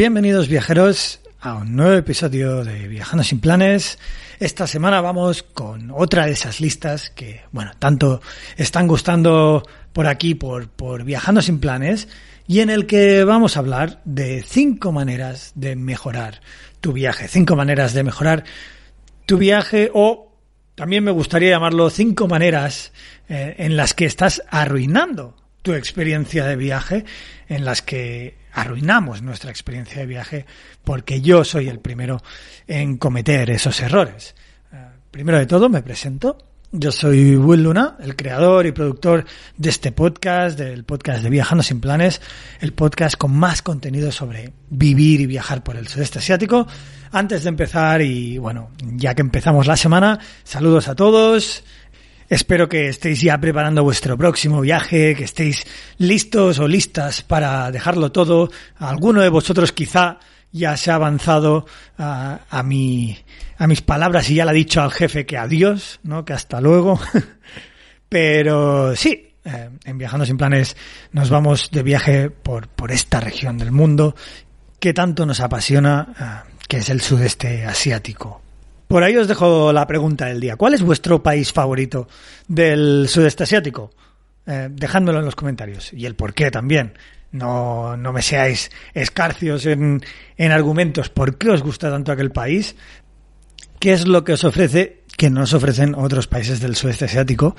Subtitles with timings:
[0.00, 3.98] Bienvenidos viajeros a un nuevo episodio de Viajando sin planes.
[4.40, 8.20] Esta semana vamos con otra de esas listas que, bueno, tanto
[8.58, 12.08] están gustando por aquí, por, por Viajando sin planes,
[12.46, 16.42] y en el que vamos a hablar de cinco maneras de mejorar
[16.82, 18.44] tu viaje, cinco maneras de mejorar
[19.24, 20.34] tu viaje o
[20.74, 22.92] también me gustaría llamarlo cinco maneras
[23.30, 27.04] eh, en las que estás arruinando tu experiencia de viaje,
[27.48, 30.46] en las que arruinamos nuestra experiencia de viaje
[30.84, 32.22] porque yo soy el primero
[32.66, 34.34] en cometer esos errores.
[34.72, 34.76] Eh,
[35.10, 36.38] primero de todo me presento.
[36.72, 39.24] Yo soy Will Luna, el creador y productor
[39.56, 42.20] de este podcast, del podcast de Viajando sin Planes,
[42.60, 46.68] el podcast con más contenido sobre vivir y viajar por el sudeste asiático.
[47.10, 51.64] Antes de empezar, y bueno, ya que empezamos la semana, saludos a todos,
[52.30, 55.66] Espero que estéis ya preparando vuestro próximo viaje, que estéis
[55.98, 58.50] listos o listas para dejarlo todo.
[58.78, 60.20] Alguno de vosotros quizá
[60.52, 61.66] ya se ha avanzado
[61.98, 66.24] a, a, a mis palabras y ya le ha dicho al jefe que adiós, ¿no?
[66.24, 67.00] que hasta luego.
[68.08, 70.76] Pero sí, eh, en Viajando sin Planes
[71.10, 74.14] nos vamos de viaje por, esta región del mundo
[74.78, 78.40] que tanto nos apasiona, eh, que es el sudeste asiático.
[78.90, 80.56] Por ahí os dejo la pregunta del día.
[80.56, 82.08] ¿Cuál es vuestro país favorito
[82.48, 83.92] del sudeste asiático?
[84.44, 85.92] Eh, en los comentarios.
[85.92, 86.94] Y el por qué también.
[87.30, 90.02] No, no me seáis escarcios en,
[90.36, 91.08] en argumentos.
[91.08, 92.74] ¿Por qué os gusta tanto aquel país?
[93.78, 97.54] ¿Qué es lo que os ofrece que no os ofrecen otros países del sudeste asiático?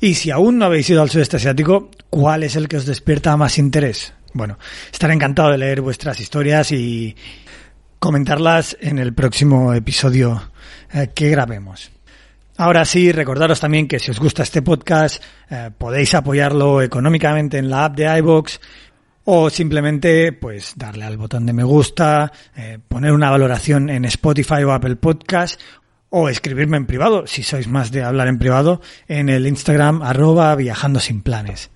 [0.00, 3.36] Y si aún no habéis ido al sudeste asiático, ¿cuál es el que os despierta
[3.36, 4.14] más interés?
[4.32, 4.58] Bueno,
[4.90, 7.14] estaré encantado de leer vuestras historias y
[8.00, 10.42] comentarlas en el próximo episodio
[10.92, 11.92] eh, que grabemos.
[12.56, 17.70] Ahora sí, recordaros también que si os gusta este podcast, eh, podéis apoyarlo económicamente en
[17.70, 18.58] la app de iVoox
[19.24, 24.64] o simplemente pues darle al botón de me gusta, eh, poner una valoración en Spotify
[24.64, 25.60] o Apple Podcast
[26.08, 30.56] o escribirme en privado, si sois más de hablar en privado, en el Instagram arroba
[30.56, 31.70] viajando sin planes.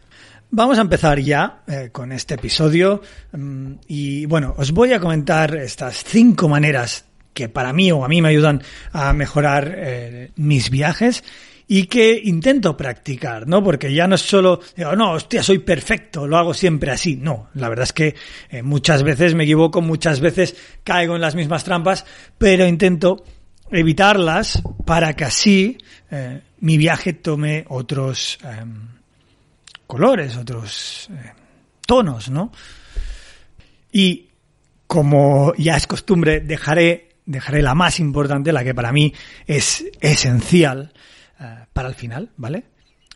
[0.57, 5.57] Vamos a empezar ya eh, con este episodio mm, y bueno, os voy a comentar
[5.57, 8.63] estas cinco maneras que para mí o a mí me ayudan
[8.93, 11.25] a mejorar eh, mis viajes
[11.67, 13.65] y que intento practicar, ¿no?
[13.65, 17.17] Porque ya no es solo, digo, no, hostia, soy perfecto, lo hago siempre así.
[17.17, 18.15] No, la verdad es que
[18.49, 20.55] eh, muchas veces me equivoco, muchas veces
[20.85, 22.07] caigo en las mismas trampas,
[22.39, 23.25] pero intento
[23.73, 25.79] evitarlas para que así
[26.61, 28.95] mi viaje tome otros em,
[29.87, 31.09] colores, otros
[31.87, 32.53] tonos, ¿no?
[33.93, 34.29] Y
[34.87, 39.13] como ya es costumbre, dejaré dejaré la más importante, la que para mí
[39.47, 40.93] es esencial
[41.41, 42.65] uh, para el final, ¿vale?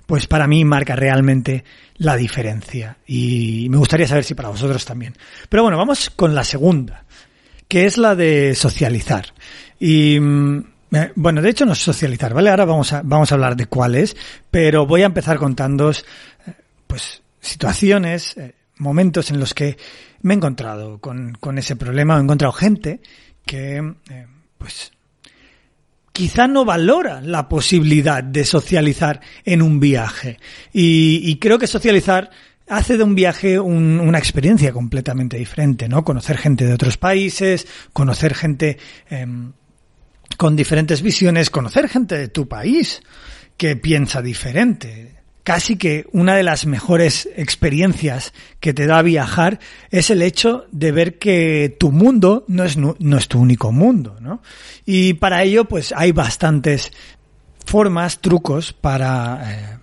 [0.07, 1.65] Pues para mí marca realmente
[1.97, 5.15] la diferencia y me gustaría saber si para vosotros también.
[5.49, 7.05] Pero bueno, vamos con la segunda,
[7.67, 9.27] que es la de socializar.
[9.79, 12.49] Y mm, eh, bueno, de hecho no es socializar, ¿vale?
[12.49, 14.17] Ahora vamos a, vamos a hablar de cuál es,
[14.51, 16.38] pero voy a empezar contándoos, eh,
[16.89, 19.77] pues, situaciones, eh, momentos en los que
[20.23, 23.01] me he encontrado con, con ese problema, he encontrado gente
[23.47, 23.77] que,
[24.11, 24.27] eh,
[24.59, 24.91] pues,
[26.13, 30.41] quizá no valora la posibilidad de socializar en un viaje.
[30.73, 32.31] Y, y creo que socializar
[32.69, 36.05] hace de un viaje un, una experiencia completamente diferente, ¿no?
[36.05, 38.79] Conocer gente de otros países, conocer gente
[39.11, 39.27] eh,
[40.37, 43.01] con diferentes visiones, conocer gente de tu país
[43.57, 45.18] que piensa diferente
[45.49, 49.61] casi que una de las mejores experiencias que te da viajar
[49.91, 54.43] es el hecho de ver que tu mundo no es, tu único mundo, ¿no?
[54.85, 56.93] Y para ello, pues hay bastantes
[57.65, 59.79] formas, trucos para, eh,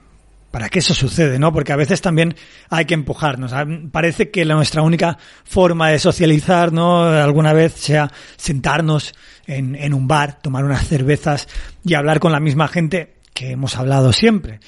[0.51, 1.51] para que eso sucede, ¿no?
[1.51, 2.35] Porque a veces también
[2.69, 3.51] hay que empujarnos.
[3.91, 7.06] Parece que nuestra única forma de socializar, ¿no?
[7.06, 9.15] Alguna vez sea sentarnos
[9.47, 11.47] en, en un bar, tomar unas cervezas
[11.83, 14.59] y hablar con la misma gente que hemos hablado siempre.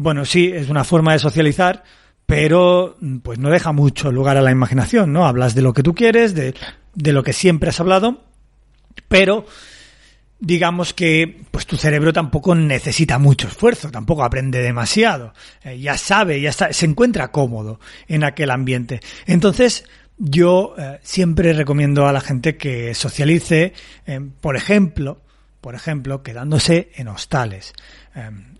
[0.00, 1.82] Bueno, sí, es una forma de socializar,
[2.24, 5.26] pero pues no deja mucho lugar a la imaginación, ¿no?
[5.26, 6.54] Hablas de lo que tú quieres, de,
[6.94, 8.22] de lo que siempre has hablado,
[9.08, 9.44] pero
[10.38, 15.34] digamos que pues tu cerebro tampoco necesita mucho esfuerzo, tampoco aprende demasiado,
[15.64, 19.00] eh, ya sabe, ya está, se encuentra cómodo en aquel ambiente.
[19.26, 19.84] Entonces,
[20.16, 23.72] yo eh, siempre recomiendo a la gente que socialice,
[24.06, 25.22] eh, por ejemplo,
[25.60, 27.72] por ejemplo, quedándose en hostales.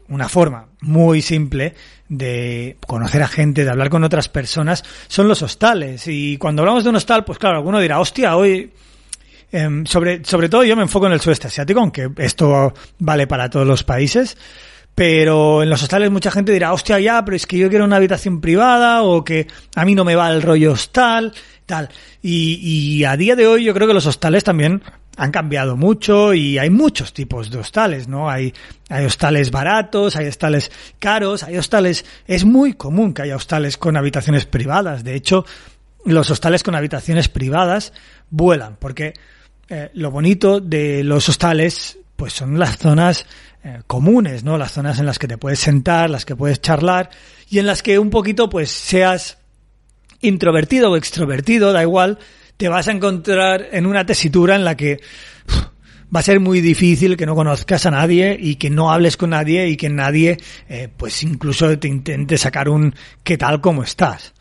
[0.09, 1.75] una forma muy simple
[2.09, 6.07] de conocer a gente, de hablar con otras personas, son los hostales.
[6.07, 8.73] Y cuando hablamos de un hostal, pues claro, alguno dirá, hostia, hoy
[9.51, 13.49] Em, sobre, sobre todo yo me enfoco en el sudeste asiático, aunque esto vale para
[13.49, 14.37] todos los países.
[14.95, 17.97] Pero en los hostales mucha gente dirá, hostia, ya, pero es que yo quiero una
[17.97, 19.47] habitación privada o que
[19.77, 21.33] a mí no me va el rollo hostal,
[21.69, 21.91] tal.
[22.21, 24.83] Y, y a día de hoy yo creo que los hostales también
[25.19, 28.31] han cambiado mucho y hay muchos tipos de hostales, ¿no?
[28.31, 28.55] Hay,
[28.89, 30.71] hay hostales baratos, hay hostales
[31.01, 35.03] caros, hay hostales, es muy común que haya hostales con habitaciones privadas.
[35.03, 35.45] De hecho,
[36.05, 37.93] los hostales con habitaciones privadas
[38.31, 39.15] vuelan, porque
[39.69, 43.27] eh, lo bonito de los hostales pues son las zonas
[43.65, 44.57] eh, comunes, ¿no?
[44.57, 47.11] Las zonas en las que te puedes sentar, las que puedes charlar
[47.51, 49.38] y en las que un poquito pues seas
[50.21, 52.19] introvertido o extrovertido, da igual,
[52.57, 55.01] te vas a encontrar en una tesitura en la que
[56.15, 59.31] va a ser muy difícil que no conozcas a nadie y que no hables con
[59.31, 60.39] nadie y que nadie
[60.69, 64.35] eh, pues incluso te intente sacar un ¿qué tal cómo estás?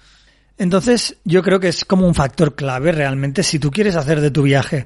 [0.60, 4.32] Entonces, yo creo que es como un factor clave realmente si tú quieres hacer de
[4.32, 4.86] tu viaje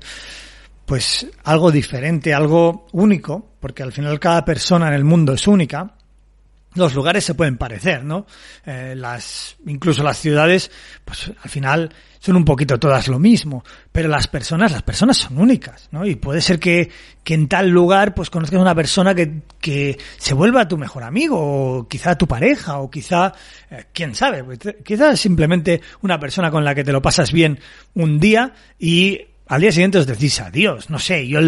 [0.85, 5.95] pues algo diferente, algo único, porque al final cada persona en el mundo es única.
[6.73, 8.25] Los lugares se pueden parecer, ¿no?
[8.65, 10.71] Eh, las, incluso las ciudades,
[11.03, 15.37] pues al final son un poquito todas lo mismo, pero las personas, las personas son
[15.37, 16.05] únicas, ¿no?
[16.05, 16.89] Y puede ser que,
[17.23, 21.03] que en tal lugar pues conozcas a una persona que, que se vuelva tu mejor
[21.03, 23.33] amigo, o quizá tu pareja, o quizá,
[23.69, 27.59] eh, quién sabe, pues, quizá simplemente una persona con la que te lo pasas bien
[27.95, 31.39] un día y al día siguiente os decís adiós, no sé, yo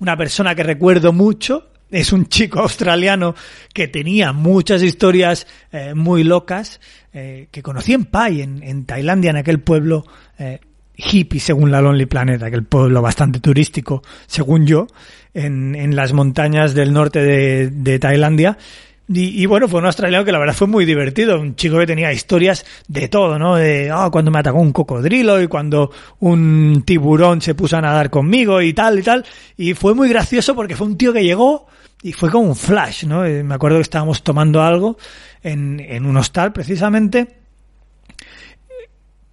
[0.00, 3.34] una persona que recuerdo mucho es un chico australiano
[3.72, 6.80] que tenía muchas historias eh, muy locas
[7.12, 10.04] eh, que conocí en Pai, en, Tailandia, en aquel pueblo
[10.38, 10.60] eh,
[10.96, 14.86] hippie, según la Lonely Planet, aquel pueblo bastante turístico, según yo,
[15.34, 18.58] en, en las montañas del norte de, de Tailandia.
[19.08, 22.12] Y, bueno, fue un australiano que la verdad fue muy divertido, un chico que tenía
[22.12, 23.54] historias de todo, ¿no?
[23.54, 28.10] De oh, cuando me atacó un cocodrilo y cuando un tiburón se puso a nadar
[28.10, 29.24] conmigo y tal y tal.
[29.56, 31.68] Y fue muy gracioso porque fue un tío que llegó
[32.02, 33.24] y fue como un flash, ¿no?
[33.24, 34.96] Eh, me acuerdo que estábamos tomando algo
[35.40, 37.38] en, en un hostal precisamente.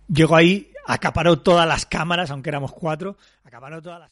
[0.08, 4.12] Llegó ahí, acaparó todas las cámaras, aunque éramos cuatro, acaparó todas las